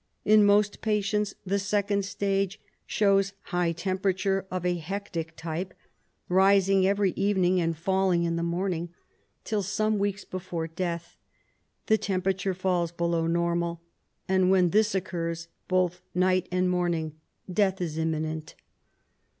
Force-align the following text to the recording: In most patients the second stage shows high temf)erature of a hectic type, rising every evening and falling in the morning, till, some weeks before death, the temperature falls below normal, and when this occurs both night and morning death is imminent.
In 0.25 0.43
most 0.43 0.81
patients 0.81 1.35
the 1.45 1.59
second 1.59 2.05
stage 2.05 2.59
shows 2.87 3.33
high 3.53 3.71
temf)erature 3.71 4.45
of 4.49 4.65
a 4.65 4.73
hectic 4.79 5.35
type, 5.35 5.75
rising 6.27 6.87
every 6.87 7.11
evening 7.11 7.61
and 7.61 7.77
falling 7.77 8.23
in 8.23 8.35
the 8.35 8.41
morning, 8.41 8.89
till, 9.43 9.61
some 9.61 9.99
weeks 9.99 10.25
before 10.25 10.65
death, 10.67 11.17
the 11.85 11.99
temperature 11.99 12.55
falls 12.55 12.91
below 12.91 13.27
normal, 13.27 13.79
and 14.27 14.49
when 14.49 14.71
this 14.71 14.95
occurs 14.95 15.49
both 15.67 16.01
night 16.15 16.47
and 16.51 16.67
morning 16.71 17.13
death 17.47 17.79
is 17.79 17.99
imminent. 17.99 18.55